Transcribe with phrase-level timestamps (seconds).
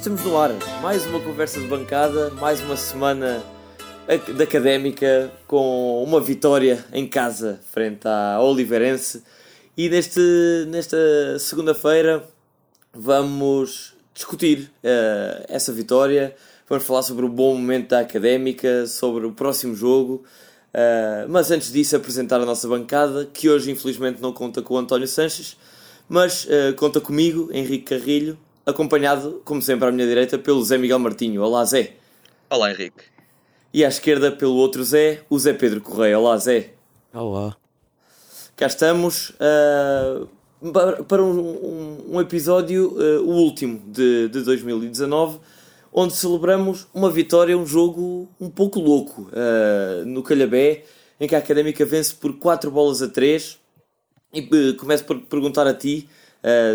[0.00, 0.50] Estamos no ar.
[0.80, 3.44] Mais uma conversa de bancada, mais uma semana
[4.34, 9.22] de académica com uma vitória em casa frente à Oliveirense.
[9.76, 10.18] E neste,
[10.68, 10.96] nesta
[11.38, 12.26] segunda-feira
[12.94, 16.34] vamos discutir uh, essa vitória.
[16.66, 20.24] Vamos falar sobre o bom momento da académica, sobre o próximo jogo.
[20.72, 24.78] Uh, mas antes disso, apresentar a nossa bancada, que hoje infelizmente não conta com o
[24.78, 25.58] António Sanches,
[26.08, 28.38] mas uh, conta comigo, Henrique Carrilho,
[28.70, 31.42] acompanhado, como sempre, à minha direita, pelo Zé Miguel Martinho.
[31.42, 31.94] Olá, Zé.
[32.48, 33.04] Olá, Henrique.
[33.72, 36.18] E à esquerda, pelo outro Zé, o Zé Pedro Correia.
[36.18, 36.70] Olá, Zé.
[37.12, 37.56] Olá.
[38.56, 40.28] Cá estamos uh,
[41.04, 45.38] para um, um, episódio, uh, o último de, de 2019,
[45.92, 50.84] onde celebramos uma vitória, um jogo um pouco louco uh, no Calhabé,
[51.18, 53.58] em que a Académica vence por 4 bolas a 3.
[54.32, 56.08] E começo por perguntar a ti,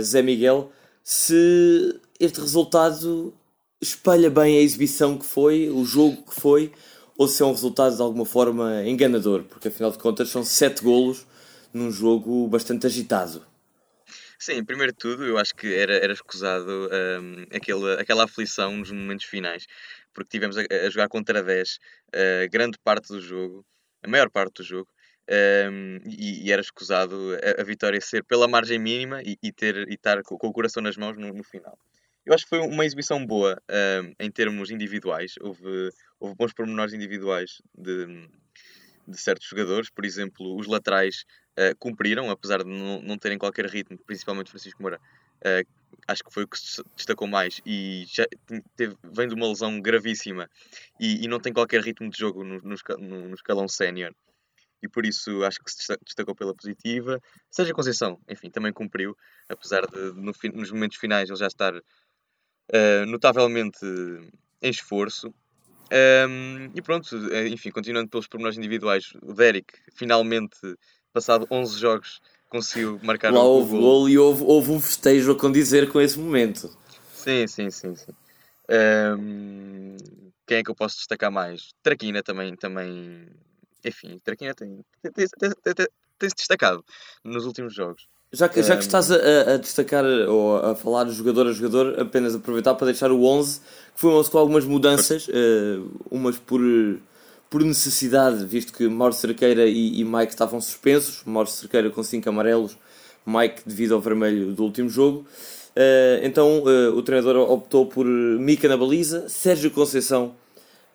[0.02, 0.70] Zé Miguel,
[1.08, 3.31] se este resultado
[3.80, 6.73] espalha bem a exibição que foi, o jogo que foi,
[7.16, 10.84] ou se é um resultado de alguma forma enganador, porque afinal de contas são 7
[10.84, 11.28] golos
[11.72, 13.45] num jogo bastante agitado.
[14.39, 16.89] Sim, primeiro de tudo, eu acho que era, era escusado
[17.22, 19.67] um, aquele, aquela aflição nos momentos finais,
[20.12, 23.64] porque tivemos a, a jogar contra 10 uh, grande parte do jogo,
[24.02, 24.90] a maior parte do jogo,
[25.30, 29.76] um, e, e, era escusado a, a, vitória ser pela margem mínima e, e ter,
[29.90, 31.78] e estar com, com, o coração nas mãos no, no, final.
[32.26, 33.59] Eu acho que foi uma exibição boa
[34.03, 38.28] um, em termos individuais, houve, houve bons pormenores individuais de,
[39.08, 41.26] de certos jogadores, por exemplo, os laterais
[41.58, 45.00] uh, cumpriram, apesar de não, não, terem qualquer ritmo, principalmente Francisco Moura.
[45.38, 45.68] Uh,
[46.08, 48.26] acho que foi o que se destacou mais e já
[48.76, 50.50] teve, vem de uma lesão gravíssima
[51.00, 54.13] e, e não tem qualquer ritmo de jogo no, no, no escalão sénior
[54.85, 57.19] e por isso acho que se destacou pela positiva.
[57.50, 59.16] Seja Conceição, enfim, também cumpriu,
[59.50, 63.85] apesar de no, nos momentos finais ele já estar uh, notavelmente
[64.62, 65.34] em esforço.
[65.91, 70.57] Um, e pronto, eh, enfim, continuando pelos pormenores individuais, o Derek finalmente,
[71.13, 72.19] passado 11 jogos,
[72.50, 73.81] conseguiu marcar Lá um houve gol.
[73.81, 76.75] gol e houve, houve um festejo a condizer com esse momento.
[77.13, 78.12] Sim, sim, sim, sim.
[78.68, 79.95] Um,
[80.47, 81.69] quem é que eu posso destacar mais?
[81.84, 83.28] Traquina também, também
[83.85, 85.88] enfim, Traquina tem, tem, tem, tem,
[86.19, 86.84] tem se destacado
[87.23, 88.07] nos últimos jogos.
[88.34, 92.35] Já que, já que estás a, a, destacar ou a falar jogador a jogador, apenas
[92.35, 93.62] aproveitar para deixar o 11,
[93.94, 96.59] que foi um 11 com algumas mudanças, uh, umas por,
[97.50, 102.28] por necessidade, visto que Mauro Cerqueira e, e Mike estavam suspensos, Mauro Cerqueira com 5
[102.28, 102.78] amarelos,
[103.25, 105.25] Mike devido ao vermelho do último jogo.
[105.75, 110.35] Uh, então uh, o treinador optou por Mica na baliza, Sérgio Conceição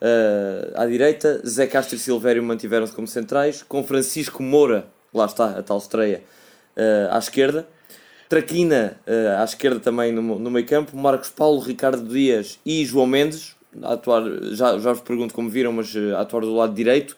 [0.01, 5.59] uh, à direita, Zé Castro e Silvério mantiveram-se como centrais, com Francisco Moura, lá está
[5.59, 6.23] a tal estreia,
[6.77, 7.67] uh, à esquerda.
[8.29, 13.07] Traquina uh, à esquerda também no, no meio campo, Marcos Paulo, Ricardo Dias e João
[13.07, 14.23] Mendes, a atuar,
[14.53, 17.17] já, já vos pergunto como viram, mas a atuar do lado direito.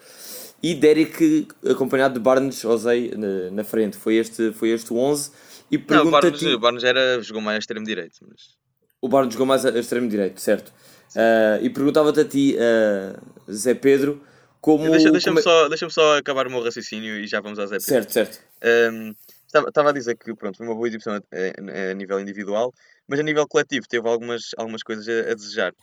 [0.62, 3.96] E Derek acompanhado de Barnes Osei na, na, frente.
[3.96, 5.32] Foi este, foi este o 11.
[5.72, 6.56] E Não, o Barnes, ti...
[6.56, 8.18] Barnes era, jogou mais a extremo direito.
[8.28, 8.54] Mas...
[9.00, 10.72] O Barnes jogou mais a extremo direito, certo.
[11.16, 14.24] Uh, e perguntava-te a ti, uh, Zé Pedro,
[14.60, 14.90] como.
[14.90, 15.42] Deixa-me deixa como...
[15.42, 17.86] só, deixa só acabar o meu raciocínio e já vamos ao Zé Pedro.
[17.86, 18.40] Certo, certo.
[18.64, 19.14] Um,
[19.46, 22.72] estava, a dizer que pronto, foi uma boa exibição a, a, nível individual,
[23.06, 25.74] mas a nível coletivo teve algumas, algumas coisas a, a desejar.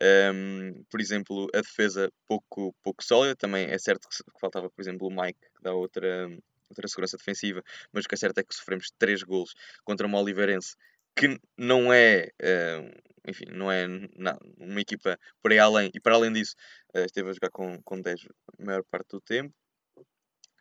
[0.00, 5.08] Um, por exemplo, a defesa pouco, pouco sólida, também é certo que, faltava, por exemplo,
[5.08, 6.28] o Mike, que dá outra,
[6.68, 9.54] outra segurança defensiva, mas o que é certo é que sofremos 3 golos
[9.84, 10.76] contra uma Oliveirense
[11.16, 16.14] que não é uh, enfim, não é não, uma equipa por aí além, e para
[16.14, 16.54] além disso,
[16.94, 18.28] uh, esteve a jogar com, com 10
[18.58, 19.52] a maior parte do tempo.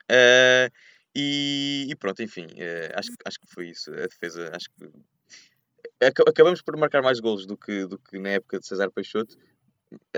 [0.10, 0.72] Uh,
[1.16, 2.48] e, e, pronto, enfim,
[2.94, 3.90] acho, acho que foi isso.
[3.92, 4.90] A defesa, acho que
[6.28, 9.38] acabamos por marcar mais golos do que, do que na época de César Peixoto,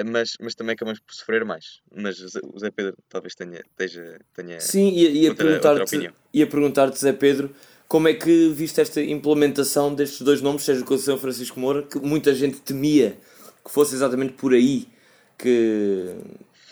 [0.05, 1.81] mas, mas também acabamos por sofrer mais.
[1.95, 7.13] Mas o Zé Pedro talvez tenha, tenha, tenha Sim, ia, ia perguntar-te, ia perguntar-te, Zé
[7.13, 7.53] Pedro,
[7.87, 12.35] como é que viste esta implementação destes dois nomes, seja Conceição Francisco Moura, que muita
[12.35, 13.17] gente temia
[13.63, 14.87] que fosse exatamente por aí
[15.37, 16.15] que,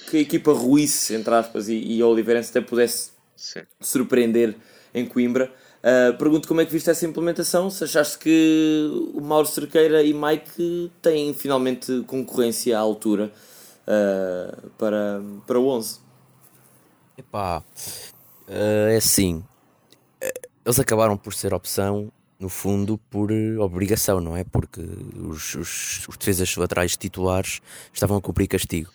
[0.09, 3.61] que a equipa ruísse, entre aspas, e, e a Oliveirense até pudesse Sim.
[3.79, 4.55] surpreender
[4.93, 5.51] em Coimbra.
[5.85, 10.13] Uh, pergunto como é que viste essa implementação, se achaste que o Mauro Cerqueira e
[10.13, 13.31] Mike têm finalmente concorrência à altura
[13.87, 15.99] uh, para, para o 11.
[17.17, 18.51] Epá, uh,
[18.89, 19.43] é assim,
[20.65, 24.43] eles acabaram por ser opção, no fundo, por eh, obrigação, não é?
[24.43, 27.61] Porque os, os, os defesas laterais titulares
[27.93, 28.91] estavam a cumprir castigo.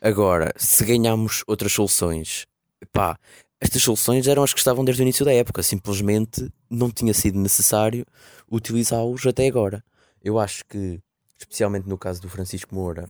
[0.00, 2.46] Agora, se ganhamos outras soluções,
[2.92, 3.18] pá,
[3.60, 7.38] estas soluções eram as que estavam desde o início da época, simplesmente não tinha sido
[7.38, 8.06] necessário
[8.50, 9.82] utilizá-los até agora.
[10.22, 11.00] Eu acho que
[11.38, 13.08] especialmente no caso do Francisco Moura,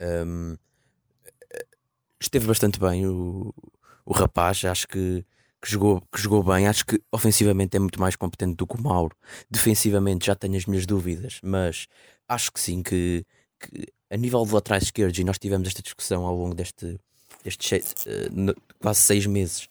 [0.00, 0.56] um,
[2.20, 3.52] esteve bastante bem o,
[4.04, 4.64] o rapaz.
[4.64, 5.24] Acho que,
[5.60, 6.66] que, jogou, que jogou bem.
[6.66, 9.16] Acho que ofensivamente é muito mais competente do que o Mauro.
[9.50, 11.86] Defensivamente já tenho as minhas dúvidas, mas
[12.28, 13.24] acho que sim, que,
[13.60, 16.98] que a nível de laterais esquerdos, e nós tivemos esta discussão ao longo deste,
[17.44, 19.68] destes uh, quase seis meses.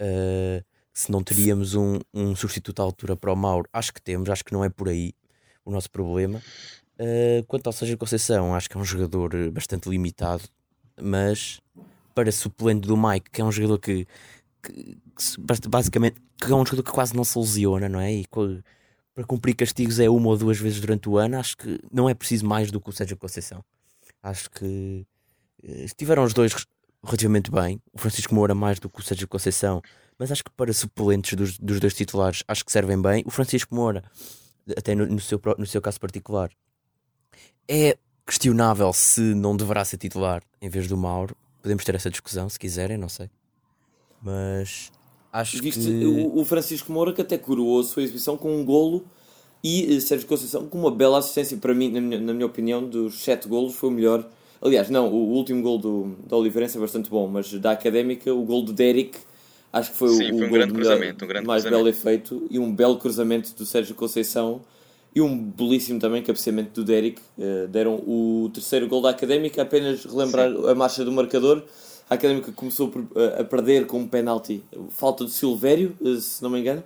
[0.00, 4.30] Uh, se não teríamos um, um substituto à altura para o Mauro, acho que temos,
[4.30, 5.12] acho que não é por aí
[5.64, 6.42] o nosso problema.
[6.98, 10.44] Uh, quanto ao Sérgio Conceição, acho que é um jogador bastante limitado,
[10.98, 11.60] mas
[12.14, 14.06] para suplente do Mike, que é um jogador que,
[14.72, 18.12] que, basicamente que é um jogador que quase não se lesiona, não é?
[18.12, 18.26] E
[19.14, 22.14] para cumprir castigos é uma ou duas vezes durante o ano, acho que não é
[22.14, 23.64] preciso mais do que o Sérgio Conceição.
[24.22, 25.06] Acho que
[25.62, 26.54] uh, estiveram os dois
[27.02, 29.80] relativamente bem, o Francisco Moura mais do que o Sérgio Conceição,
[30.18, 33.22] mas acho que para suplentes dos, dos dois titulares acho que servem bem.
[33.26, 34.02] O Francisco Moura,
[34.76, 36.50] até no, no, seu, no seu caso particular,
[37.68, 37.96] é
[38.26, 41.36] questionável se não deverá ser titular em vez do Mauro.
[41.62, 43.30] Podemos ter essa discussão se quiserem, não sei.
[44.26, 44.90] Mas
[45.32, 46.04] acho Viste que.
[46.04, 49.04] O, Francisco Moura que até coroou a sua exibição com um golo
[49.62, 51.56] e eh, Sérgio Conceição com uma bela assistência.
[51.56, 54.28] Para mim, na minha, na minha opinião, dos sete golos foi o melhor.
[54.60, 58.42] Aliás, não, o último gol do, da Oliveirense é bastante bom, mas da Académica, o
[58.42, 59.16] gol do Derek
[59.76, 61.84] Acho que foi Sim, o, foi um grande cruzamento, um grande mais cruzamento.
[61.84, 64.62] belo efeito e um belo cruzamento do Sérgio Conceição
[65.14, 67.20] e um belíssimo também cabeceamento do Derek.
[67.36, 70.68] Uh, deram o terceiro gol da Académica, apenas relembrar Sim.
[70.70, 71.62] a marcha do marcador.
[72.08, 72.92] A Académica começou
[73.38, 74.62] a perder com um penalti.
[74.90, 76.82] Falta de Silvério, eh, se não me engano.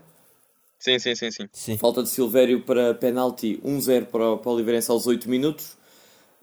[0.78, 1.30] Sim, sim, sim.
[1.30, 1.48] sim.
[1.52, 1.76] sim.
[1.76, 5.76] Falta de Silvério para penalti 1-0 para, para o Oliveirense aos 8 minutos.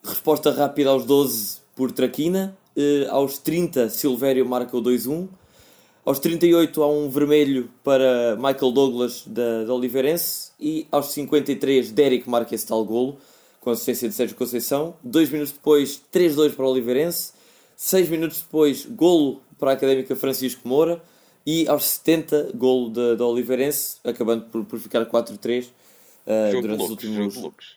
[0.04, 2.56] Resposta rápida aos 12 por Traquina.
[2.76, 5.28] Uh, aos 30, Silvério marca o 2-1.
[6.06, 12.30] Aos 38 há um vermelho para Michael Douglas da, da Oliveirense e aos 53 Derek
[12.30, 13.18] marca esse tal golo
[13.60, 14.96] com assistência de Sérgio Conceição.
[15.04, 17.34] Dois minutos depois 3-2 para o Oliveirense.
[17.80, 21.00] Seis minutos depois golo para a Académica Francisco Moura
[21.46, 25.68] e aos 70 golo da, da Oliveirense, acabando por, por ficar 4-3.
[26.26, 27.36] Uh, durante, os últimos,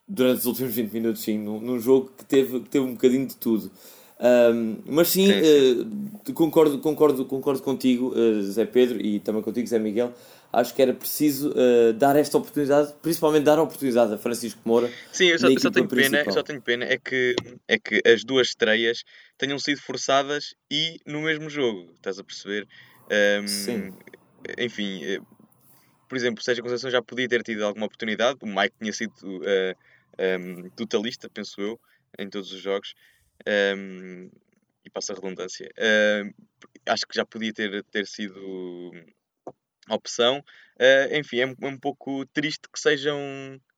[0.09, 3.27] durante os últimos 20 minutos, sim, num, num jogo que teve, que teve um bocadinho
[3.27, 3.71] de tudo.
[4.19, 6.31] Um, mas sim, sim, sim.
[6.31, 10.15] Uh, concordo, concordo, concordo contigo, uh, Zé Pedro, e também contigo, Zé Miguel.
[10.53, 14.91] Acho que era preciso uh, dar esta oportunidade, principalmente dar a oportunidade a Francisco Moura.
[15.13, 17.37] Sim, eu só, eu só tenho pena, só tenho pena é que,
[17.69, 19.05] é que as duas estreias
[19.39, 22.67] tenham sido forçadas e no mesmo jogo, estás a perceber?
[23.43, 23.93] Um, sim.
[24.59, 25.21] Enfim,
[26.09, 29.15] por exemplo, o Sérgio Conceição já podia ter tido alguma oportunidade, o Mike tinha sido
[29.23, 31.81] um, totalista, penso eu,
[32.19, 32.95] em todos os jogos.
[33.47, 34.29] Um,
[34.85, 35.71] e passa a redundância.
[35.79, 36.33] Um,
[36.87, 38.93] acho que já podia ter, ter sido
[39.95, 40.43] opção.
[40.79, 43.19] Uh, enfim, é, é, um pouco triste que sejam,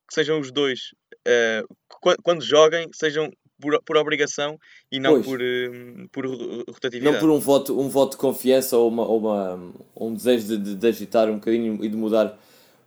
[0.09, 0.81] que sejam os dois,
[1.26, 3.31] uh, quando joguem, sejam
[3.61, 4.59] por, por obrigação
[4.91, 7.14] e não por, uh, por rotatividade.
[7.14, 10.75] Não por um voto, um voto de confiança ou, uma, ou, uma, um desejo de,
[10.75, 12.38] de, agitar um bocadinho e de mudar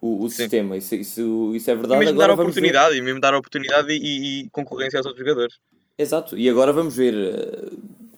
[0.01, 0.77] o, o sistema.
[0.77, 1.95] Isso, isso, isso é verdade.
[1.95, 2.99] E mesmo Agora dar oportunidade, ver...
[2.99, 5.55] e mesmo dar oportunidade e, e, concorrência aos outros jogadores.
[5.97, 7.71] Exato, e agora vamos ver eh,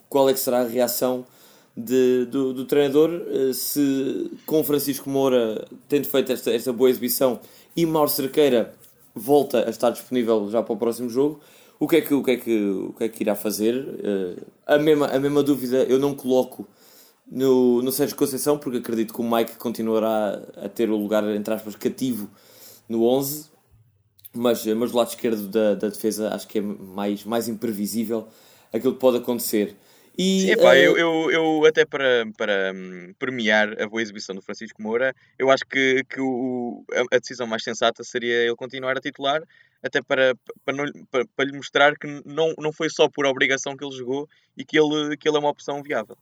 [0.10, 1.24] qual é que será a reação
[1.78, 7.40] de, do, do treinador eh, se com Francisco Moura tendo feito esta, esta boa exibição
[7.76, 8.74] e Mauro Cerqueira
[9.14, 11.40] volta a estar disponível já para o próximo jogo
[11.80, 14.44] o que é que, o que, é que, o que, é que irá fazer eh,
[14.66, 16.68] a, mesma, a mesma dúvida eu não coloco
[17.30, 21.54] no, no Sérgio Conceição porque acredito que o Mike continuará a ter o lugar entre
[21.54, 22.28] aspas cativo
[22.90, 23.52] no 11
[24.34, 28.28] mas, mas do lado esquerdo da, da defesa acho que é mais, mais imprevisível
[28.74, 29.76] aquilo que pode acontecer.
[30.18, 30.76] E, Sim, epá, uh...
[30.76, 35.52] eu, eu, eu até para, para um, premiar a boa exibição do Francisco Moura, eu
[35.52, 39.44] acho que, que o, a, a, decisão mais sensata seria ele continuar a titular,
[39.84, 43.78] até para, para, não, para, para, lhe mostrar que não, não foi só por obrigação
[43.78, 46.18] que ele jogou e que ele, que ele é uma opção viável.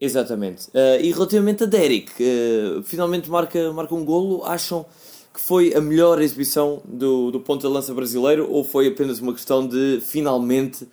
[0.00, 0.68] Exatamente.
[0.68, 4.86] Uh, e relativamente a Derek, uh, finalmente marca, marca um golo, acham
[5.32, 9.32] que foi a melhor exibição do, do ponto de lança brasileiro ou foi apenas uma
[9.32, 10.86] questão de finalmente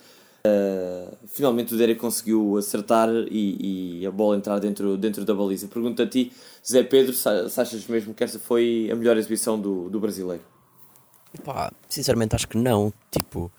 [0.46, 5.68] uh, finalmente o Derek conseguiu acertar e, e, a bola entrar dentro, dentro da baliza?
[5.68, 6.32] Pergunto a ti,
[6.66, 10.44] Zé Pedro, se, achas mesmo que esta foi a melhor exibição do, do brasileiro?
[11.44, 12.94] Pá, sinceramente acho que não.
[13.10, 13.52] Tipo,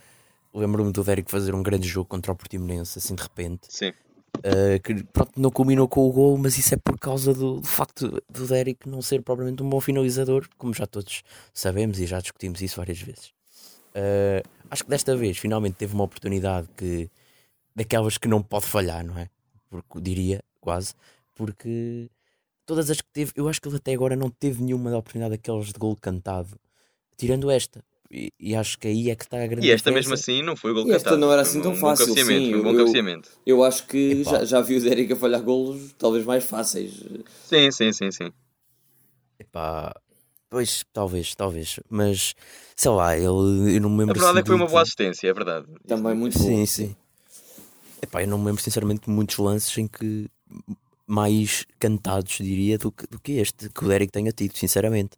[0.53, 3.67] lembro-me do Derek fazer um grande jogo contra o Portimonense, assim de repente.
[3.69, 3.93] Sim.
[4.39, 7.67] Uh, que pronto, não combinou com o gol, mas isso é por causa do, do,
[7.67, 11.23] facto do Derek não ser propriamente um bom finalizador, como já todos
[11.53, 13.33] sabemos e já discutimos isso várias vezes.
[13.95, 17.11] Uh, acho que desta vez finalmente teve uma oportunidade que
[17.75, 19.29] daquelas que não pode falhar, não é?
[19.69, 20.95] Porque diria quase,
[21.35, 22.09] porque
[22.67, 25.67] todas as que teve, eu acho que ele até agora não teve nenhuma oportunidade daquelas
[25.67, 26.59] de gol cantado,
[27.17, 27.83] tirando esta.
[28.11, 30.11] E, e acho que aí é que está a grande E esta diferença.
[30.11, 31.21] mesmo assim não foi o gol E esta cantado.
[31.21, 33.31] não era assim um tão bom fácil, cabeceamento, sim, Um bom eu- cabeceamento.
[33.47, 34.31] Eu acho que Epá.
[34.31, 36.93] já, já vi o Derek a falhar golos talvez mais fáceis.
[37.45, 38.33] Sim, sim, sim, sim.
[39.39, 39.95] Epá,
[40.53, 41.81] pois, talvez, talvez.
[41.89, 42.35] Mas,
[42.77, 44.83] sei lá, ele, eu não me A lembro verdade assim é que foi uma boa
[44.83, 45.67] assistência, é verdade.
[45.87, 46.45] Também muito bom.
[46.45, 46.97] Sim, sim.
[48.03, 50.29] Epá, eu não me lembro sinceramente de muitos lances em que
[51.07, 55.17] mais cantados, diria, do que, do que este, que o Derek tenha tido, sinceramente.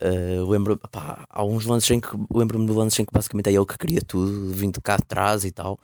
[0.00, 3.52] Uh, lembro, epá, há uns lances em que lembro-me de lances em que basicamente é
[3.52, 5.78] ele que queria tudo, vindo cá de trás e tal.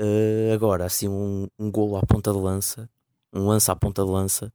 [0.00, 2.88] Uh, agora, assim, um, um golo à ponta de lança,
[3.32, 4.52] um lance à ponta de lança,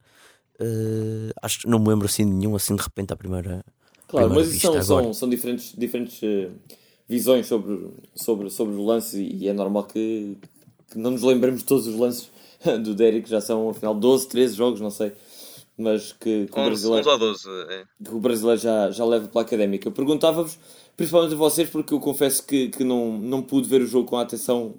[0.60, 3.64] uh, acho que não me lembro assim de nenhum, assim de repente à primeira.
[4.06, 5.04] Claro, primeira mas vista são, agora.
[5.04, 6.48] são, são diferentes, diferentes eh,
[7.06, 10.36] visões sobre, sobre, sobre o lance e é normal que,
[10.90, 12.30] que não nos lembremos de todos os lances
[12.82, 15.12] do Derek, já são afinal 12, 13 jogos, não sei,
[15.76, 17.48] mas que, que o 11, brasileiro, 11 ou 12.
[17.70, 17.84] É.
[18.02, 19.88] que o brasileiro já, já leva pela académica.
[19.88, 20.58] Eu perguntava-vos,
[20.96, 24.16] principalmente a vocês, porque eu confesso que, que não, não pude ver o jogo com
[24.16, 24.74] a atenção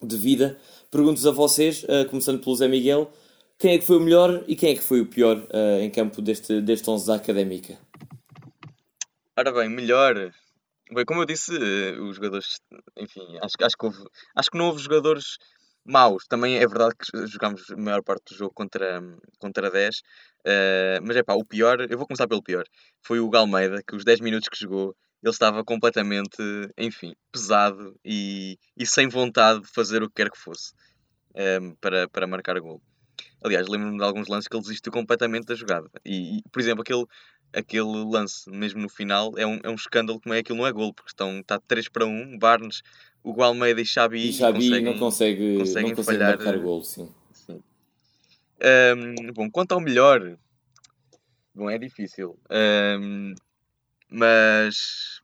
[0.00, 0.56] devida.
[0.90, 3.10] Pergunto-vos a vocês, eh, começando pelo Zé Miguel,
[3.58, 5.90] quem é que foi o melhor e quem é que foi o pior eh, em
[5.90, 7.78] campo deste, deste 11 da académica?
[9.36, 10.32] Ora bem, melhor.
[10.92, 12.60] Bem, como eu disse, eh, os jogadores,
[12.96, 14.04] enfim, acho, acho, que houve,
[14.36, 15.38] acho que não houve jogadores
[15.84, 16.24] maus.
[16.28, 19.02] Também é verdade que jogámos a maior parte do jogo contra,
[19.38, 20.02] contra 10.
[20.44, 22.64] eh, mas é pá, o pior, eu vou começar pelo pior.
[23.02, 26.36] Foi o Galmeida, que os 10 minutos que jogou, ele estava completamente,
[26.78, 30.72] enfim, pesado e, e sem vontade de fazer o que quer que fosse
[31.34, 32.80] eh, para, para marcar gol.
[33.44, 35.86] Aliás, lembro-me de alguns lances que ele desistiu completamente da jogada.
[36.02, 37.04] E, e, por exemplo, aquele,
[37.52, 40.72] aquele lance, mesmo no final, é um, é um escândalo como é aquilo não é
[40.72, 42.80] golo, porque estão, está 3 para 1, Barnes,
[43.22, 46.58] o Almeida e Xabi, E Xabi conseguem- não consegue, conseguem não consegue falhar, marcar eh,
[46.58, 47.12] gol, sim.
[47.34, 47.62] Sim.
[48.62, 50.38] Ahm, bom, quanto ao melhor,
[51.54, 53.34] bom, é difícil, Ahm,
[54.08, 55.20] mas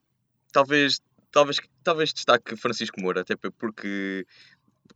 [0.53, 1.01] talvez,
[1.33, 4.27] talvez, talvez destaque Francisco Moura, até porque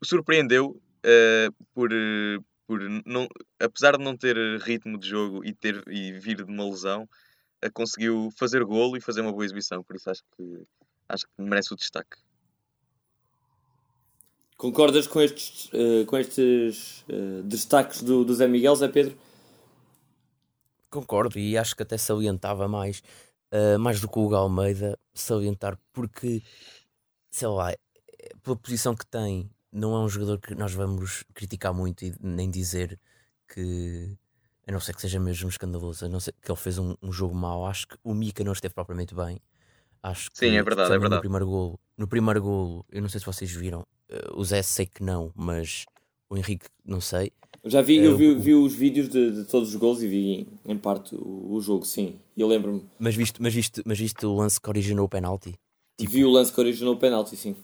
[0.03, 3.29] surpreendeu ah, por, eh, por não,
[3.61, 7.09] apesar de não ter ritmo de jogo e ter e vir de uma lesão,
[7.63, 10.63] ah, conseguiu fazer golo e fazer uma boa exibição, por isso acho que
[11.09, 12.17] acho que merece o destaque.
[14.57, 19.19] Concordas com estes, eh, com estes eh, destaques do, do Zé Miguel, Zé Pedro?
[20.89, 23.03] Concordo, e acho que até salientava mais,
[23.51, 26.43] ah, mais do que o Hugo Almeida, salientar porque,
[27.31, 27.79] sei lá, eh,
[28.43, 32.51] pela posição que tem, não é um jogador que nós vamos criticar muito e nem
[32.51, 32.99] dizer
[33.49, 34.17] que,
[34.67, 37.13] a não ser que seja mesmo escandaloso, a não ser que ele fez um, um
[37.13, 37.67] jogo mau.
[37.67, 39.41] Acho que o Mika não esteve propriamente bem.
[40.03, 41.15] Acho que Sim, é verdade, é verdade.
[41.17, 44.63] No primeiro golo, no primeiro golo, eu não sei se vocês viram, eh, o Zé
[44.63, 45.87] sei que não, mas
[46.31, 47.33] o Henrique não sei.
[47.65, 50.07] Já vi, É, eu vi, o- vi os vídeos de, de todos os gols e
[50.09, 52.19] vi em parte o, o jogo, sim.
[52.37, 55.55] Eu lembro-me, Mas viste, mas, viste, mas viste o lance que originou o penalti?
[55.97, 57.57] Tipo- vi o lance que originou o penalti, sim.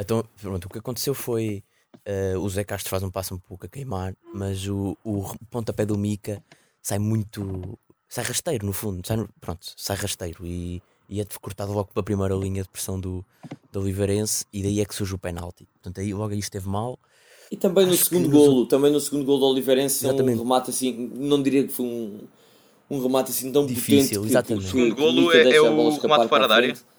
[0.00, 1.62] Então, pronto, o que aconteceu foi
[2.04, 5.84] eh, o Zé Castro faz um passo um pouco a queimar, mas o, o pontapé
[5.84, 6.42] do Mica
[6.82, 7.78] sai muito.
[8.08, 12.02] sai rasteiro no fundo, sai, no- pronto, sai rasteiro e, e é cortado logo pela
[12.02, 13.24] primeira linha de pressão do,
[13.70, 15.66] do Oliveirense e daí é que surge o penalti.
[15.74, 16.98] Portanto, aí logo aí esteve mal.
[17.52, 20.08] E também no Acho que segundo nos- golo, também no segundo golo do Oliveirense, é
[20.08, 20.38] um Exatamente.
[20.38, 22.20] remate assim, não diria que foi um,
[22.88, 24.64] um remate assim tão Difícil, potente que, exatamente.
[24.64, 26.74] que, O segundo que golo é- é a o remate para a área?
[26.74, 26.90] frente.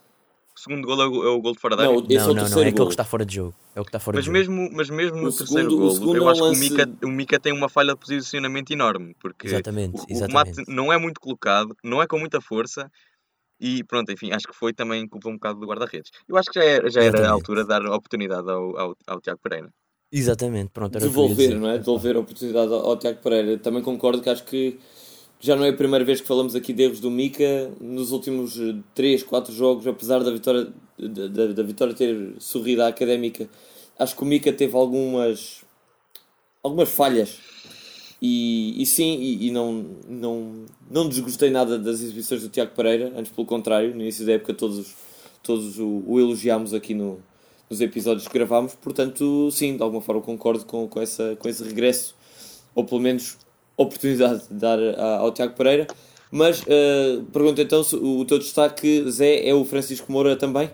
[0.62, 1.96] O segundo gol é o, é o gol de fora da área.
[1.96, 2.86] Não, esse é não, o não, é aquele golo.
[2.88, 3.56] que está fora de jogo.
[3.75, 4.38] É o que está fora Mas de jogo.
[4.38, 6.70] mesmo, mas mesmo O no terceiro segundo- golo, segundo eu é acho que o lance-
[6.70, 10.94] Mika, o Mika tem uma falha de posicionamento enorme, porque Exatamente, o, o remate não
[10.94, 12.91] é muito colocado, não é com muita força,
[13.60, 16.12] e pronto, enfim, acho que foi também culpa um bocado do guarda-redes.
[16.30, 19.20] Eu acho que já era, já era a altura de dar oportunidade ao, ao, ao
[19.22, 19.70] Tiago Pereira.
[20.12, 20.94] Exatamente, pronto.
[20.94, 21.77] que devolver, não é?
[21.80, 23.58] Devolver a oportunidade ao, ao Tiago Pereira.
[23.58, 24.77] Também concordo que acho que
[25.42, 27.72] já não é a primeira vez que falamos aqui de erros do Mica.
[27.82, 28.58] Nos últimos
[28.94, 33.50] 3, 4 jogos, apesar da vitória, da, da- vitória ter sorrido à académica,
[33.98, 35.62] acho que o Mica teve algumas,
[36.64, 37.40] algumas falhas.
[38.22, 43.12] E, e sim, e, e não, não, não desgostei nada das exibições do Tiago Pereira,
[43.18, 44.96] antes pelo contrário, no início da época todos,
[45.42, 47.18] todos o, o elogiámos aqui no,
[47.68, 51.64] nos episódios que gravámos, portanto, sim, de alguma forma concordo com, com, essa, com esse
[51.64, 52.16] regresso,
[52.76, 53.38] ou pelo menos
[53.82, 55.88] oportunidade de dar a- ao Tiago Pereira.
[56.32, 60.70] Mas eh, pergunto então se o teu destaque, Zé, é o Francisco Moura também?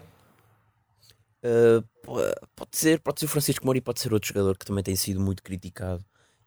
[1.43, 2.17] Uh, po-
[2.55, 4.95] pode ser, pode ser o Francisco Moura e pode ser outro jogador que também tem
[4.95, 6.03] sido muito criticado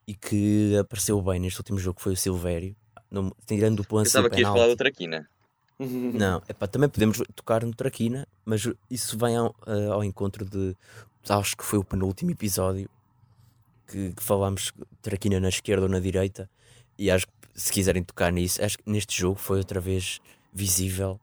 [0.07, 2.75] e que apareceu bem neste último jogo, que foi o Silvério.
[3.09, 5.27] Não, tirando o lance Pensava do que ias falar do Traquina.
[5.79, 10.75] Não, epá, também podemos tocar no Traquina, mas isso vem ao, eh, ao encontro de.
[11.27, 12.89] Acho que foi o penúltimo episódio
[13.91, 14.71] que, que falámos
[15.01, 16.49] Traquina na esquerda ou na direita.
[16.97, 20.19] E acho que se quiserem tocar nisso, acho que neste jogo foi outra vez
[20.53, 21.19] visível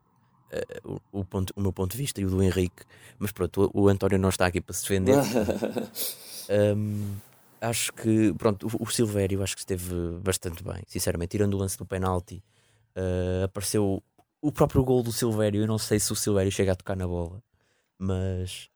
[0.84, 2.84] uh, o, o, ponto, o meu ponto de vista e o do Henrique,
[3.18, 5.16] mas pronto, o, o António não está aqui para se defender.
[6.76, 7.16] um,
[7.60, 11.78] acho que, pronto, o, o Silvério acho que esteve bastante bem, sinceramente, tirando o lance
[11.78, 12.42] do penalti,
[12.96, 14.02] uh, apareceu
[14.40, 15.62] o próprio gol do Silvério.
[15.62, 17.42] Eu não sei se o Silvério chega a tocar na bola,
[17.98, 18.68] mas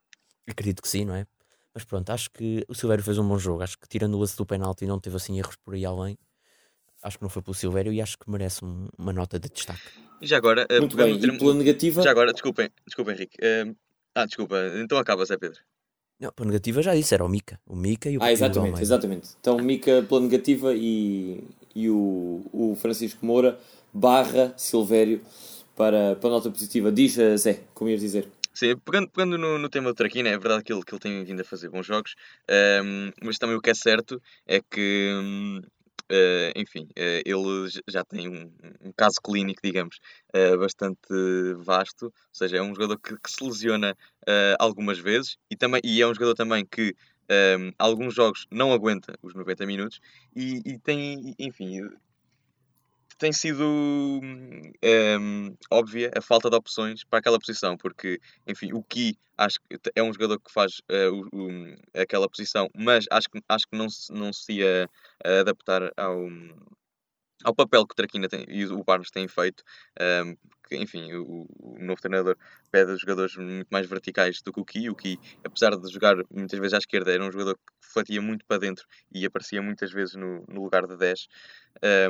[0.48, 1.26] acredito que sim, não é?
[1.74, 3.62] Mas pronto, acho que o Silvério fez um bom jogo.
[3.62, 6.18] Acho que tirando o lance do penalti não teve assim erros por aí além.
[7.02, 9.82] Acho que não foi pelo Silvério e acho que merece um, uma nota de destaque.
[10.20, 12.02] E já agora, uh, Muito bem, e pela negativa.
[12.02, 13.36] Já agora, desculpem, desculpem Henrique.
[13.38, 13.74] Uh,
[14.14, 15.58] ah, desculpa, então acaba, Zé Pedro.
[16.20, 17.58] Não, pela negativa já disse, era o Mica.
[17.66, 19.30] O Mica e o Ah, exatamente, exatamente.
[19.40, 21.42] Então, Mica pela negativa e,
[21.74, 23.58] e o, o Francisco Moura
[23.92, 25.20] barra Silvério
[25.74, 26.92] para, para a nota positiva.
[26.92, 28.28] Diz, eh, Zé, como ias dizer.
[28.54, 31.24] Sim, pegando, pegando no, no tema do Traquina, é verdade que ele, que ele tem
[31.24, 32.14] vindo a fazer bons jogos,
[32.48, 35.62] um, ehm, mas também o que é certo é que, um, uh,
[36.10, 39.98] eh, enfim, uh, ele já tem um, um, caso clínico, digamos,
[40.36, 40.98] uh, bastante
[41.64, 43.96] vasto, ou seja, é um jogador que, que se lesiona
[44.58, 46.94] algumas vezes e, também, e é um jogador também que
[47.30, 49.98] um, ehm, alguns jogos não aguenta os 90 minutos
[50.36, 51.88] e, e tem, enfim,
[53.18, 59.18] tem sido um, óbvia a falta de opções para aquela posição, porque, enfim, o Ki
[59.36, 63.76] acho que é um jogador que faz uh, aquela posição, mas acho que, acho que
[63.76, 64.88] não não se ia
[65.24, 66.28] adaptar ao,
[67.44, 69.62] ao papel que o Traquina tem, e o Barnes têm feito,
[70.24, 70.36] um,
[70.72, 72.36] porque, enfim, o, o, novo treinador
[72.70, 74.88] pede jogadores muito mais verticais do que o Ki.
[74.88, 78.44] O Ki, apesar de jogar muitas vezes à esquerda, era um jogador que flatia muito
[78.46, 81.28] para dentro e aparecia muitas vezes no, no lugar de 10,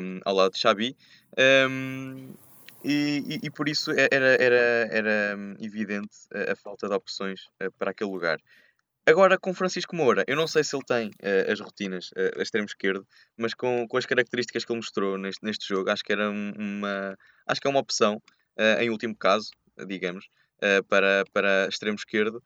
[0.00, 0.96] um, ao lado de Xabi.
[1.68, 2.34] Um,
[2.84, 7.70] e, e, e, por isso era, era, era evidente a, a falta de opções uh,
[7.78, 8.38] para aquele lugar.
[9.04, 12.42] Agora com Francisco Moura, eu não sei se ele tem uh, as rotinas uh, a
[12.42, 13.04] extremo esquerdo,
[13.36, 17.16] mas com, com as características que ele mostrou neste, neste jogo, acho que era uma
[17.44, 18.22] acho que é uma opção,
[18.56, 19.50] uh, em último caso,
[19.88, 20.26] digamos,
[20.88, 22.40] para, para extremo esquerdo.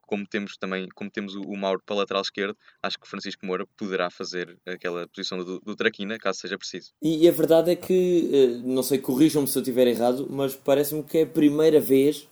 [0.00, 3.64] como temos também, como temos o, o Mauro para lateral esquerdo, acho que Francisco Moura
[3.76, 6.90] poderá fazer aquela posição do, do Traquina, caso seja preciso.
[7.00, 11.04] E, e a verdade é que, não sei, corrijam-me se eu estiver errado, mas parece-me
[11.04, 12.28] que é a primeira vez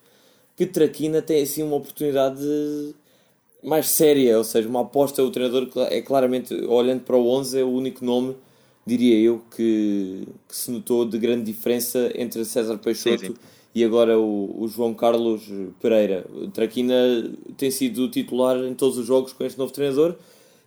[0.56, 2.44] que Traquina tem assim uma oportunidade
[3.62, 5.22] mais séria, ou seja, uma aposta.
[5.22, 8.36] O treinador é claramente, olhando para o 11, é o único nome,
[8.86, 13.34] diria eu, que, que se notou de grande diferença entre César Peixoto sim, sim.
[13.74, 15.42] e agora o, o, João Carlos
[15.80, 16.26] Pereira.
[16.34, 16.94] O Traquina
[17.56, 20.16] tem sido titular em todos os jogos com este novo treinador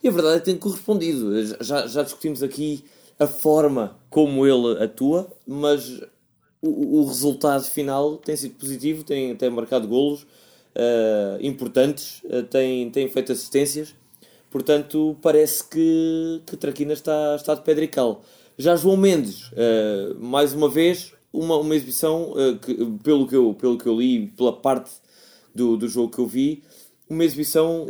[0.01, 1.31] e a verdade é que tem correspondido.
[1.61, 2.85] Já, já discutimos aqui
[3.19, 6.01] a forma como ele atua, mas
[6.67, 12.89] o, o resultado final tem sido positivo, tem, tem marcado golos uh, importantes, uh, tem,
[12.89, 13.95] tem feito assistências,
[14.49, 18.23] portanto parece que, que Traquina está, está de pedrical.
[18.57, 22.73] Já João Mendes, uh, mais uma vez, uma, uma exibição que,
[23.03, 24.89] pelo, que eu, pelo que eu li, pela parte
[25.53, 26.63] do, do jogo que eu vi,
[27.09, 27.85] uma exibição,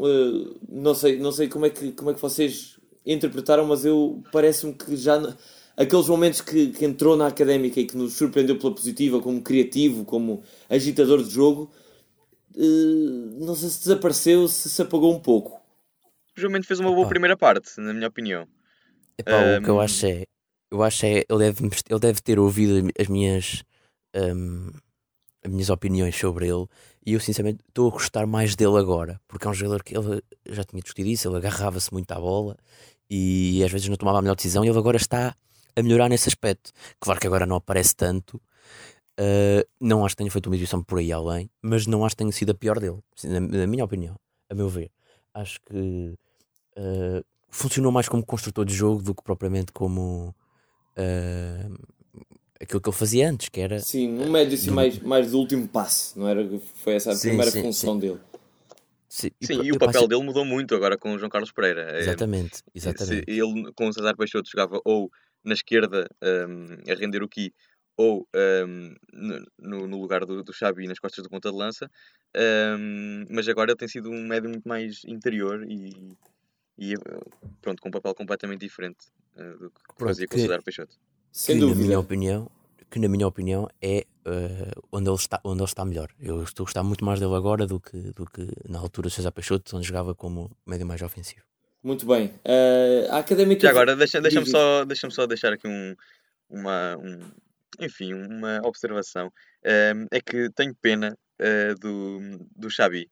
[0.68, 4.74] não, sei, não sei como é, que, como é que vocês interpretaram, mas eu parece-me
[4.74, 5.36] que já
[5.78, 10.06] aqueles momentos que, que, entrou na académica e que nos surpreendeu pela positiva, como criativo,
[10.06, 11.72] como agitador de jogo,
[12.56, 15.62] uh, não sei se desapareceu, se se apagou um pouco.
[16.38, 18.48] O João Mendes fez uma boa primeira parte, na minha opinião.
[19.18, 19.58] Epá, um...
[19.58, 20.24] O que eu acho é,
[20.72, 23.64] eu acho é ele, deve, ele deve ter ouvido as minhas,
[24.16, 24.70] um,
[25.44, 26.66] as minhas opiniões sobre ele
[27.06, 30.22] e eu sinceramente estou a gostar mais dele agora, porque é um jogador que ele
[30.50, 32.58] já tinha discutido isso, ele agarrava-se muito à bola
[33.10, 35.36] e às vezes não tomava a melhor decisão e ele agora está
[35.76, 36.72] a melhorar nesse aspecto.
[37.00, 38.36] Claro que agora não aparece tanto,
[39.20, 42.20] uh, não acho que tenha feito uma edição por aí além, mas não acho que
[42.24, 44.16] tenha sido a pior dele, na, na minha opinião,
[44.50, 44.92] a meu ver.
[45.34, 46.18] Acho que
[46.78, 50.34] uh, funcionou mais como construtor de jogo do que propriamente como
[50.98, 51.86] uh,
[52.60, 53.80] aquilo que ele fazia antes, que era.
[53.80, 54.74] Sim, um médio assim, do...
[54.74, 56.48] mais, mais do último passe, não era?
[56.76, 58.00] Foi essa a sim, primeira sim, função sim.
[58.00, 58.20] dele.
[59.08, 61.84] Sim, e, Sim, e o papel dele mudou muito agora com o João Carlos Pereira.
[61.96, 63.24] É, exatamente, exatamente.
[63.30, 65.10] ele com o César Peixoto jogava ou
[65.46, 67.54] na esquerda um, a render o Ki
[67.98, 68.28] ou
[68.68, 68.96] um,
[69.58, 71.90] no, no, lugar do, do Xabi nas costas do ponta de lança,
[72.78, 76.18] um, mas agora ele tem sido um médio muito mais interior e,
[76.78, 76.94] e
[77.62, 80.98] pronto, com um papel completamente diferente uh, do que pronto, fazia com o César Peixoto.
[81.32, 81.80] Sem dúvida.
[81.80, 82.52] Na minha opinião,
[82.90, 86.10] que na minha opinião é uh, onde, ele está, onde ele está melhor.
[86.20, 89.12] Eu estou a gostar muito mais dele agora do que, do que na altura do
[89.12, 91.44] César Peixoto, onde jogava como médio mais ofensivo.
[91.86, 92.34] Muito bem.
[92.44, 93.62] Uh, a Académica.
[93.62, 95.96] Já agora, deixa-me deixa só, deixa só deixar aqui um,
[96.50, 97.32] uma, um,
[97.80, 99.28] enfim, uma observação.
[99.28, 103.08] Uh, é que tenho pena uh, do, do Xabi,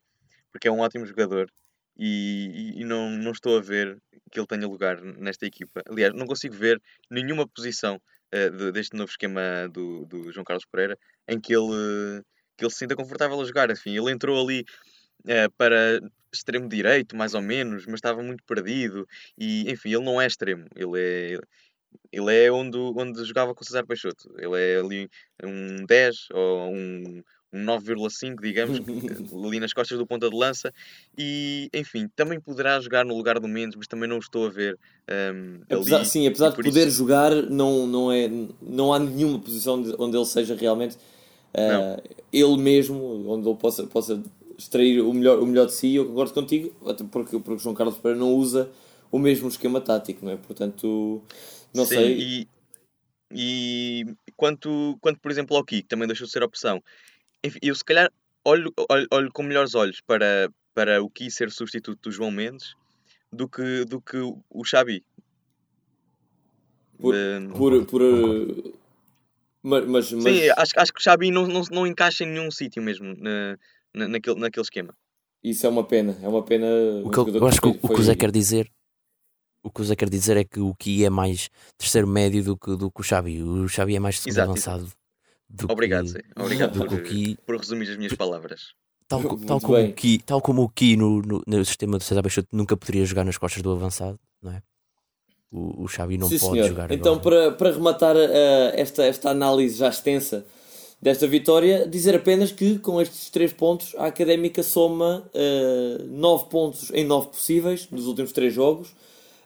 [0.51, 1.51] porque é um ótimo jogador
[1.95, 3.95] e, e, não, não estou a ver
[4.31, 5.83] que ele tenha lugar nesta equipa.
[5.87, 6.81] Aliás, não consigo ver
[7.11, 8.01] nenhuma posição
[8.33, 12.23] uh, de, deste novo esquema do, do João Carlos Pereira, em que ele,
[12.57, 13.69] que ele se sinta confortável a jogar.
[13.69, 14.65] Enfim, ele entrou ali
[15.57, 16.01] para
[16.33, 19.07] extremo direito, mais ou menos, mas estava muito perdido.
[19.37, 21.39] E, enfim, ele não é extremo, ele é.
[22.11, 24.33] Ele é onde, onde jogava com o César Peixoto.
[24.39, 25.07] Ele é ali
[25.43, 27.21] um 10 ou um,
[27.53, 28.79] um 9,5, digamos,
[29.45, 30.73] ali nas costas do ponta de lança.
[31.15, 34.49] E, enfim, também poderá jogar no lugar do Mendes, mas também não o estou a
[34.49, 34.75] ver
[35.07, 36.05] um, apesar, ali.
[36.05, 36.97] Sim, apesar de poder isso...
[36.97, 38.27] jogar, não, não, é,
[38.59, 40.97] não há nenhuma posição onde ele seja realmente
[41.53, 44.21] uh, ele mesmo, onde ele possa, possa
[44.63, 45.95] extrair o melhor, o melhor de si.
[45.95, 48.69] Eu concordo contigo, até porque, porque João Carlos Pereira não usa
[49.11, 50.37] o mesmo esquema tático, não é?
[50.37, 51.21] Portanto,
[51.73, 52.17] não sim, sei.
[52.19, 52.47] E,
[53.31, 56.81] e quanto, quanto, por exemplo, ao Kiko, também deixou de ser opção
[57.43, 58.09] enfim, eu se calhar
[58.45, 62.73] olho, olho, olho com melhores olhos para, para o que ser substituto do João Mendes
[63.31, 64.17] do que, do que
[64.49, 65.03] o Xabi.
[66.97, 67.13] Por,
[67.57, 68.73] por, por uh,
[69.61, 72.81] mas, mas, Sim, acho, acho que o Xabi não, não, não encaixa em nenhum sítio
[72.81, 73.13] mesmo
[73.93, 74.93] na, na, naquele, naquele esquema.
[75.43, 76.67] Isso é uma pena, é uma pena.
[77.03, 78.71] O que eu, eu acho que o, que o Zé quer dizer
[79.63, 82.57] o que o Zé quer dizer é que o Ki é mais terceiro médio do
[82.57, 83.41] que, do que o Xabi.
[83.41, 84.83] O Xabi é mais segundo exato, avançado.
[84.83, 85.71] Exato.
[85.71, 88.73] Obrigado, que, Obrigado por, Ki, por resumir as minhas palavras.
[89.07, 92.21] Tal, tal como, o Ki, tal como o Ki no, no, no sistema do César
[92.21, 94.61] Peixoto nunca poderia jogar nas costas do avançado, não é?
[95.51, 96.67] O, o Xavi não Sim, pode senhor.
[96.67, 100.45] jogar Então, para, para rematar uh, esta, esta análise já extensa
[101.03, 106.91] desta vitória, dizer apenas que com estes três pontos a Académica soma uh, nove pontos
[106.93, 108.87] em nove possíveis nos últimos três jogos,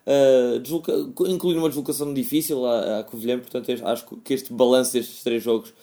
[0.05, 0.93] uh, desloca,
[1.27, 5.73] incluindo uma deslocação difícil à, à Covilhã, portanto acho que este balanço destes três jogos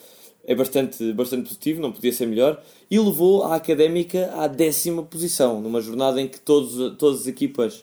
[0.46, 5.60] é bastante, bastante positivo, não podia ser melhor, e levou a Académica à décima posição,
[5.60, 7.82] numa jornada em que todos, todas as equipas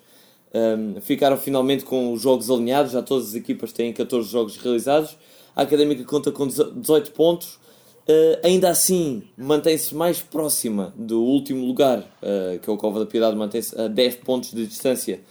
[0.54, 5.17] um, ficaram finalmente com os jogos alinhados, já todas as equipas têm 14 jogos realizados,
[5.54, 7.60] a Académica conta com 18 pontos,
[8.07, 13.05] uh, ainda assim mantém-se mais próxima do último lugar, uh, que é o Cova da
[13.05, 15.21] Piedade, mantém-se a 10 pontos de distância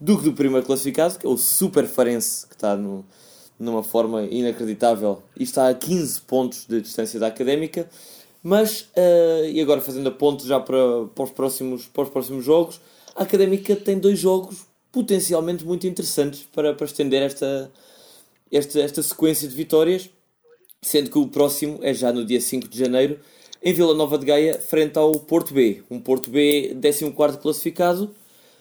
[0.00, 3.04] do que do primeiro classificado, que é o Super Farense, que está no,
[3.58, 7.88] numa forma inacreditável e está a 15 pontos de distância da Académica.
[8.42, 12.44] Mas, uh, e agora fazendo a ponto já para, para, os próximos, para os próximos
[12.44, 12.80] jogos,
[13.14, 17.70] a Académica tem dois jogos potencialmente muito interessantes para, para estender esta,
[18.50, 20.08] esta, esta sequência de vitórias,
[20.82, 23.18] sendo que o próximo é já no dia 5 de janeiro,
[23.62, 25.82] em Vila Nova de Gaia, frente ao Porto B.
[25.90, 28.14] Um Porto B 14 classificado,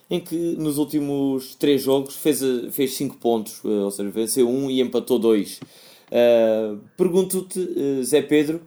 [0.09, 4.69] em que nos últimos três jogos fez, fez cinco pontos, eh, ou seja, venceu um
[4.69, 5.59] e empatou dois.
[6.11, 8.61] Uh, Pergunto-te, uh, Zé Pedro,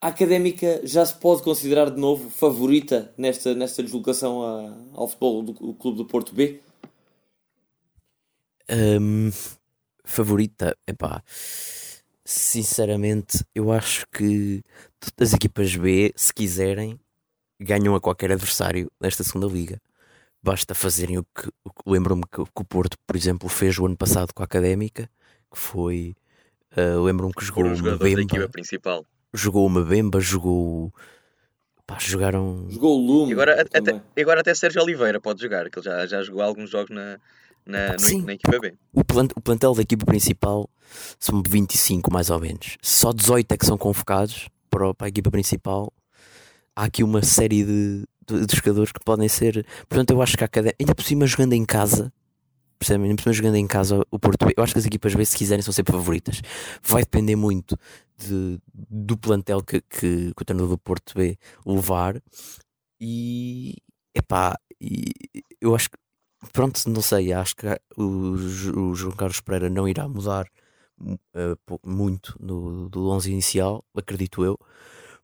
[0.00, 5.42] a Académica já se pode considerar de novo favorita nesta, nesta deslocação a, ao futebol
[5.42, 6.60] do, Clube do Porto B?
[8.70, 9.30] Um,
[10.04, 10.76] favorita?
[10.86, 11.22] Epá,
[12.24, 14.62] sinceramente, eu acho que
[15.00, 16.98] todas as equipas B, se quiserem,
[17.60, 19.80] ganham a qualquer adversário nesta segunda liga.
[20.42, 21.50] Basta fazerem o que,
[21.86, 25.08] lembro-me que, que, o Porto, por exemplo, fez o ano passado com a Académica,
[25.50, 26.14] que foi
[26.76, 29.06] uh, lembro-me que jogou uma Bemba, principal.
[29.32, 30.92] jogou uma Bemba, jogou
[31.86, 35.78] pá, jogaram jogou o Lume e agora até, agora até Sérgio Oliveira pode jogar, que
[35.78, 37.20] ele já, já jogou alguns jogos na,
[37.66, 38.74] na, Sim, na equipa B.
[38.92, 40.68] O, plant, o plantel da equipa principal
[41.18, 45.30] são 25 mais ou menos, só 18 é que são convocados para, para a equipa
[45.30, 45.92] principal.
[46.74, 49.66] Há aqui uma série de, de, de jogadores que podem ser.
[49.88, 52.12] Portanto, eu acho que a academia, ainda por cima jogando em casa,
[52.78, 53.04] percebem?
[53.04, 55.24] Ainda por cima jogando em casa o Porto B, eu acho que as equipas B,
[55.24, 56.40] se quiserem, são sempre favoritas.
[56.82, 57.76] Vai depender muito
[58.16, 62.20] de, do plantel que, que, que o treinador do Porto B levar.
[63.00, 63.76] E
[64.14, 65.12] epá, e
[65.60, 65.96] eu acho que
[66.52, 70.46] pronto, não sei, acho que o, o João Carlos Pereira não irá mudar
[71.00, 74.58] uh, muito no, do 11 inicial, acredito eu.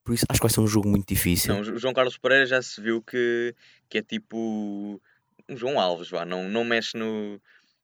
[0.05, 1.55] Por isso acho que vai ser um jogo muito difícil.
[1.55, 3.55] Não, o João Carlos Pereira já se viu que,
[3.89, 5.01] que é tipo
[5.49, 7.41] um João Alves, vá, não, não mexe no,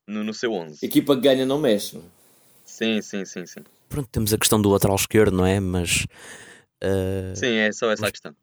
[0.07, 0.79] no, no seu 11.
[0.83, 2.01] A equipa que ganha não mexe.
[2.65, 3.61] Sim, sim, sim, sim.
[3.89, 5.61] Pronto, temos a questão do lateral esquerdo, não é?
[5.61, 6.07] Mas.
[6.83, 8.37] Uh, sim, é só essa mas, a questão.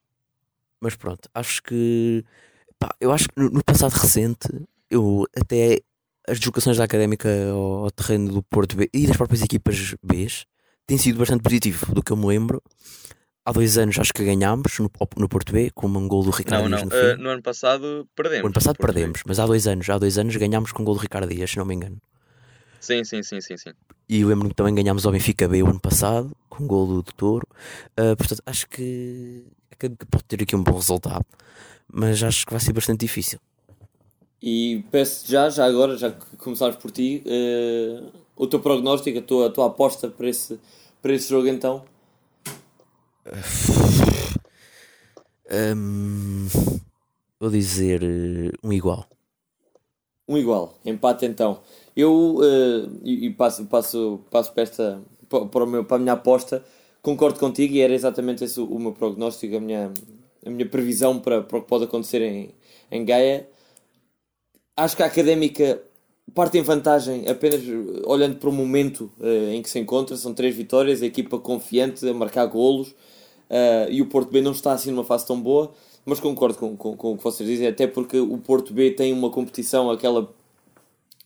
[0.79, 2.23] Mas pronto, acho que.
[2.79, 4.47] Pá, eu acho que no, no, passado recente,
[4.91, 5.79] eu até.
[6.27, 10.27] As deslocações da académica ao, ao terreno do Porto B e das próprias equipas B
[10.85, 12.61] têm sido bastante positivo, do que eu me lembro
[13.45, 16.69] há dois anos acho que ganhámos no, no Porto B com um gol do Ricardo
[16.69, 16.89] não, Dias não.
[16.89, 17.13] no.
[17.13, 18.43] Uh, no ano passado perdemos.
[18.43, 20.95] O ano passado perdemos, mas há dois anos, há dois anos ganhámos com um gol
[20.95, 21.97] do Ricardo Dias, se não me engano.
[22.79, 23.71] Sim, sim, sim, sim, sim.
[24.09, 27.01] E lembro-me que também ganhámos ao Benfica B o ano passado, com um gol do,
[27.03, 27.47] do Touro.
[27.91, 29.45] Uh, portanto, acho que,
[29.77, 31.25] que pode ter aqui um bom resultado,
[31.91, 33.39] mas acho que vai ser bastante difícil.
[34.41, 39.21] E peço já, já agora, já que começares por ti, uh, o teu prognóstico, a
[39.21, 40.59] tua, a tua aposta para esse,
[41.01, 41.83] para esse jogo então?
[45.53, 46.47] Um,
[47.37, 49.05] vou dizer uh, um igual.
[50.25, 51.59] Um igual, empate então.
[51.93, 56.13] Eu uh, e, e, passo, passo, passo para, esta, para, o meu, para a minha
[56.13, 56.63] aposta,
[57.01, 59.91] concordo contigo e era exatamente esse o, o meu prognóstico, a minha,
[60.45, 62.55] a minha previsão para, para o que pode acontecer em,
[62.89, 63.49] em Gaia.
[64.75, 65.81] Acho que a académica
[66.33, 67.61] parte em vantagem apenas
[68.05, 70.15] olhando para o momento uh, em que se encontra.
[70.15, 74.51] São três vitórias, a equipa confiante a marcar golos uh, e o Porto B não
[74.51, 75.71] está assim numa fase tão boa.
[76.05, 79.13] Mas concordo com, com, com o que vocês dizem, até porque o Porto B tem
[79.13, 80.33] uma competição, aquela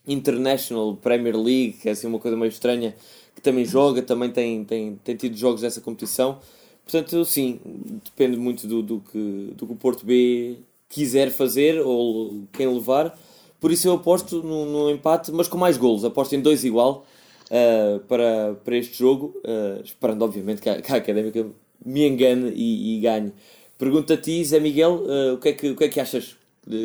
[0.06, 2.94] International Premier League, que é assim uma coisa meio estranha,
[3.34, 6.38] que também joga, também tem, tem, tem tido jogos dessa competição.
[6.84, 7.58] Portanto, sim,
[8.04, 13.18] depende muito do, do, que, do que o Porto B quiser fazer ou quem levar.
[13.66, 16.04] Por isso eu aposto no, no empate, mas com mais golos.
[16.04, 17.04] Aposto em dois igual
[17.50, 21.44] uh, para, para este jogo, uh, esperando obviamente que a, que a Académica
[21.84, 23.32] me engane e, e ganhe.
[23.76, 26.36] Pergunto a ti, Zé Miguel, uh, o, que é que, o que é que achas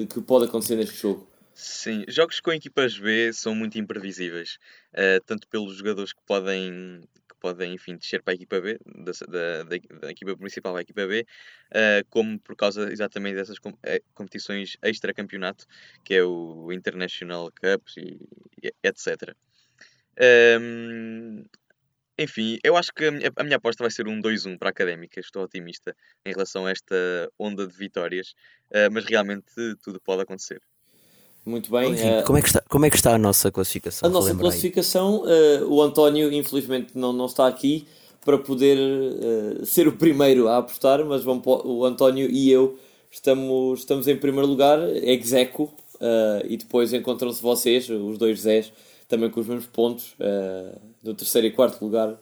[0.10, 1.28] que pode acontecer neste jogo?
[1.54, 4.58] Sim, jogos com equipas B são muito imprevisíveis,
[4.96, 7.02] uh, tanto pelos jogadores que podem,
[7.42, 9.64] podem enfim, descer para a equipa B, da, da,
[10.00, 11.26] da, equipa principal à equipa B,
[11.72, 13.74] uh, como por causa exatamente dessas com,
[14.14, 15.66] competições extra-campeonato,
[16.06, 18.20] que é o International Cups e,
[18.64, 19.36] e etc.
[20.62, 21.44] Um,
[22.18, 24.72] enfim, eu acho que a minha, a minha aposta vai ser um 2-1 para a
[24.72, 25.20] Académica.
[25.20, 26.96] Estou otimista em relação a esta
[27.40, 28.36] onda de vitórias,
[28.70, 29.52] uh, mas realmente
[29.84, 30.62] tudo pode acontecer.
[31.46, 31.94] Muito bem.
[31.94, 34.08] uh, como, é que está, como é que está a nossa classificação?
[34.08, 37.88] A nossa classificação, uh, o António infelizmente não, não está aqui
[38.24, 42.78] para poder uh, ser o primeiro a apostar, mas vamos, o António e eu
[43.10, 45.74] estamos, estamos em primeiro lugar, execo,
[46.48, 48.72] e depois encontram-se vocês, os dois Zés,
[49.08, 50.16] também com os mesmos pontos,
[51.04, 52.18] no terceiro e quarto lugar.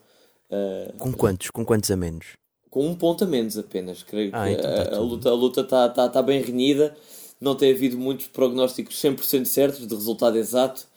[0.97, 1.51] com quantos?
[1.51, 2.25] Com quantos a menos?
[2.71, 4.01] Com um ponto a menos apenas.
[4.01, 6.95] Creio ah, que então tá a, a, luta, a luta está tá, tá bem renhida
[7.39, 10.88] não tem havido muitos prognósticos 100% certos de resultado exato,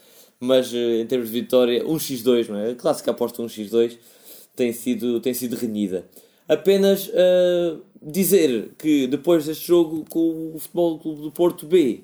[0.41, 2.71] mas eh, em termos de vitória, 1x2, não é?
[2.71, 3.97] A clássica aposta 1x2
[4.57, 6.05] tem sido, tem sido renhida.
[6.49, 12.03] Apenas uh, dizer que depois deste jogo com o Futebol Clube do Porto B,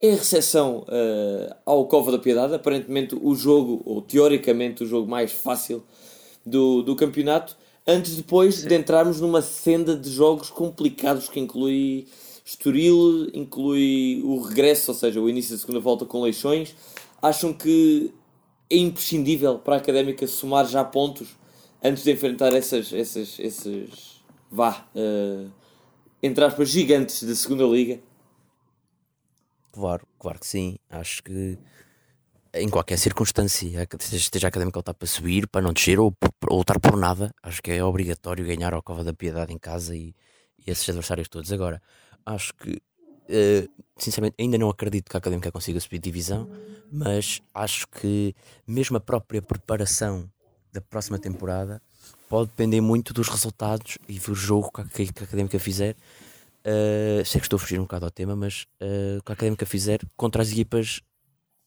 [0.00, 5.32] em recepção uh, ao Cova da Piedade, aparentemente o jogo, ou teoricamente o jogo mais
[5.32, 5.82] fácil
[6.46, 12.06] do, do campeonato, antes depois de entrarmos numa senda de jogos complicados que inclui
[12.44, 16.74] Estoril inclui o regresso, ou seja, o início da segunda volta com Leixões.
[17.20, 18.12] Acham que
[18.68, 21.36] é imprescindível para a Académica somar já pontos
[21.82, 25.50] antes de enfrentar essas, essas, esses, vá, uh,
[26.22, 28.00] entre aspas, gigantes da segunda liga?
[29.72, 30.76] Claro, claro que sim.
[30.90, 31.58] Acho que
[32.54, 36.14] em qualquer circunstância, esteja a Académica lutar para subir, para não descer ou,
[36.48, 39.96] ou lutar por nada, acho que é obrigatório ganhar ao Cova da Piedade em casa
[39.96, 40.14] e,
[40.58, 41.50] e esses adversários todos.
[41.50, 41.80] Agora,
[42.24, 46.48] acho que, uh, sinceramente, ainda não acredito que a Académica consiga subir divisão,
[46.90, 48.34] mas acho que
[48.66, 50.28] mesmo a própria preparação
[50.72, 51.80] da próxima temporada
[52.28, 55.96] pode depender muito dos resultados e do jogo que a, que a Académica fizer.
[56.64, 59.66] Uh, sei que estou a fugir um bocado ao tema, mas uh, que a Académica
[59.66, 61.00] fizer contra as equipas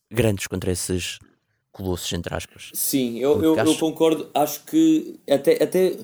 [0.09, 1.19] grandes, contra esses
[1.71, 2.71] colossos, entre aspas.
[2.73, 3.71] Sim, eu, eu, acho...
[3.71, 4.29] eu, concordo.
[4.33, 5.97] Acho que até, até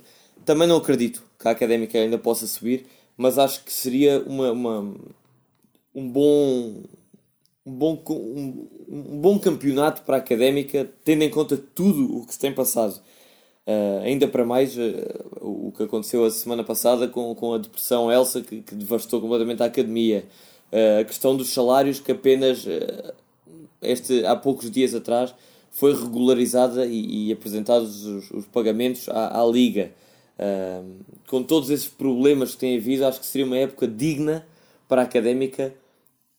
[0.45, 2.85] também não acredito que a Académica ainda possa subir
[3.21, 4.95] mas acho que seria uma, uma
[5.93, 6.83] um bom
[7.63, 12.33] um bom, um, um, bom campeonato para a académica, tendo em conta tudo o que
[12.33, 12.99] se tem passado.
[13.67, 14.81] Uh, ainda para mais uh,
[15.39, 19.61] o que aconteceu a semana passada com, com a depressão Elsa, que, que devastou completamente
[19.61, 20.25] a academia.
[20.71, 22.65] Uh, a questão dos salários, que apenas
[23.79, 25.35] este, há poucos dias atrás
[25.69, 29.91] foi regularizada e, e apresentados os, os pagamentos à, à Liga
[31.27, 34.45] com todos esses problemas que tem havido, acho que seria uma época digna
[34.87, 35.73] para a académica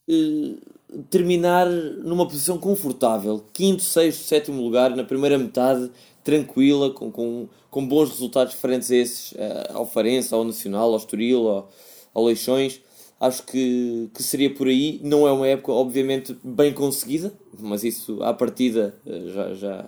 [0.08, 5.90] uh, terminar numa posição confortável, quinto, sexto, sétimo lugar, na primeira metade,
[6.22, 10.96] tranquila, com, com, com bons resultados diferentes a esses, uh, ao Farense, ao Nacional, ao
[10.96, 11.70] Estoril, ao,
[12.12, 12.80] ao Leixões.
[13.18, 15.00] Acho que, que seria por aí.
[15.02, 19.86] Não é uma época, obviamente, bem conseguida, mas isso à partida uh, já, já,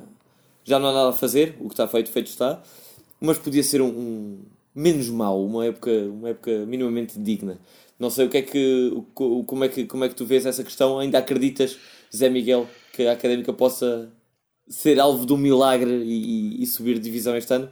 [0.65, 1.57] já não há nada a fazer.
[1.61, 2.63] O que está feito, feito está
[3.21, 4.43] mas podia ser um, um,
[4.75, 7.59] menos mau, uma época, uma época minimamente digna.
[7.99, 10.65] Não sei o que é que, como é que, como é que tu vês essa
[10.65, 10.99] questão?
[10.99, 11.79] Ainda acreditas,
[12.15, 14.13] Zé Miguel, que a Académica possa
[14.69, 17.71] ser alvo de um milagre e, e subir divisão este ano?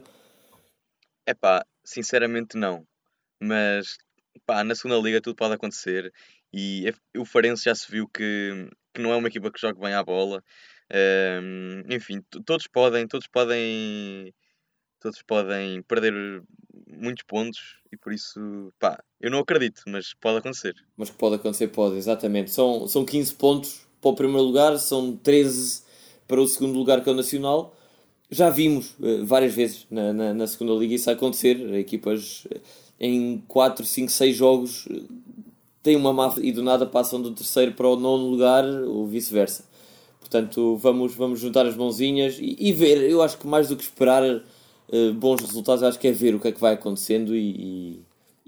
[1.25, 2.85] É pá, sinceramente não.
[3.39, 3.97] Mas
[4.45, 6.11] pá, na segunda liga tudo pode acontecer
[6.53, 9.93] E o Farense já se viu que, que não é uma equipa que joga bem
[9.93, 10.43] à bola.
[11.41, 14.33] Um, enfim, todos podem, todos podem,
[15.03, 16.41] todos podem perder
[16.87, 20.75] muitos pontos e por isso, pá, eu não acredito, mas pode acontecer.
[20.95, 22.51] Mas pode acontecer, pode, exatamente.
[22.51, 25.83] São, são 15 pontos para o primeiro lugar, são 13
[26.27, 27.75] para o segundo lugar que é o Nacional.
[28.31, 31.57] Já vimos uh, várias vezes na, na, na, segunda liga isso acontecer.
[31.75, 32.59] Equipas uh,
[32.99, 34.87] em 4, 5, 6 jogos
[35.83, 39.65] têm uma má e do nada passam do terceiro para o nono lugar ou vice-versa.
[40.19, 43.03] Portanto, vamos, vamos juntar as mãozinhas e, e, ver.
[43.03, 44.23] Eu acho que mais do que esperar
[45.15, 48.01] bons resultados, acho que é ver o que é que vai acontecendo e,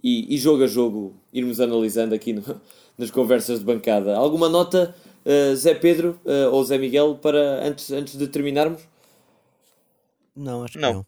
[0.04, 2.44] e, e jogo a jogo irmos analisando aqui no,
[2.98, 4.16] nas conversas de bancada.
[4.16, 4.96] Alguma nota,
[5.56, 6.20] Zé Pedro
[6.52, 8.82] ou Zé Miguel, para antes, antes de terminarmos?
[10.36, 10.94] Não, acho que não.
[10.94, 11.06] não.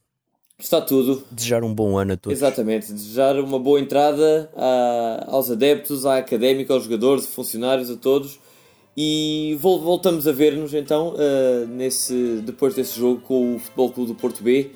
[0.60, 1.24] Está tudo.
[1.30, 2.36] Desejar um bom ano a todos.
[2.36, 2.92] Exatamente.
[2.92, 8.40] Desejar uma boa entrada a, aos adeptos, à académica, aos jogadores, funcionários, a todos.
[8.96, 14.16] E voltamos a ver-nos então uh, nesse, depois desse jogo com o Futebol Clube do
[14.16, 14.72] Porto B.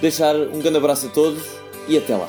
[0.00, 1.42] Deixar um grande abraço a todos
[1.88, 2.28] e até lá.